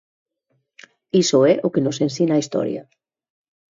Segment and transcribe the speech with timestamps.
[1.23, 2.83] Iso é o que nos ensina a historia.